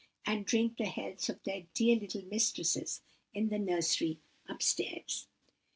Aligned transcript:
—and 0.25 0.47
drink 0.47 0.77
the 0.77 0.87
healths 0.87 1.29
of 1.29 1.43
their 1.43 1.67
dear 1.75 1.95
little 1.95 2.23
mistresses 2.23 3.01
in 3.35 3.49
the 3.49 3.59
nursery 3.59 4.17
up 4.49 4.59
stairs. 4.63 5.27